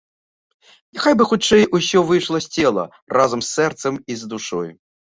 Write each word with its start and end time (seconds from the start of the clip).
Няхай 0.95 1.15
бы 1.19 1.27
хутчэй 1.33 1.67
усё 1.81 2.05
выйшла 2.09 2.43
з 2.47 2.53
цела, 2.57 2.89
разам 3.19 3.39
з 3.47 3.53
сэрцам 3.57 4.05
і 4.15 4.21
з 4.25 4.35
душой! 4.35 4.69